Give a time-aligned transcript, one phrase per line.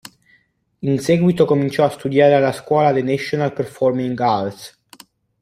[0.79, 4.79] In seguito cominciò a studiare alla scuola "The National Performing Arts".